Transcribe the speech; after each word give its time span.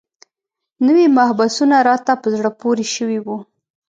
نوي 0.85 1.05
مبحثونه 1.17 1.75
راته 1.89 2.13
په 2.21 2.27
زړه 2.35 2.49
پورې 2.61 2.85
شوي 2.95 3.19
وو. 3.25 3.37